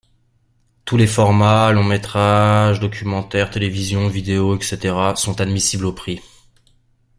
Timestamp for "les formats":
0.97-1.71